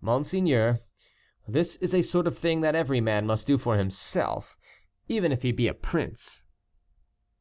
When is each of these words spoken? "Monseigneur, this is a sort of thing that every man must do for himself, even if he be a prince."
"Monseigneur, 0.00 0.78
this 1.48 1.74
is 1.78 1.92
a 1.92 2.00
sort 2.00 2.28
of 2.28 2.38
thing 2.38 2.60
that 2.60 2.76
every 2.76 3.00
man 3.00 3.26
must 3.26 3.44
do 3.44 3.58
for 3.58 3.76
himself, 3.76 4.56
even 5.08 5.32
if 5.32 5.42
he 5.42 5.50
be 5.50 5.66
a 5.66 5.74
prince." 5.74 6.44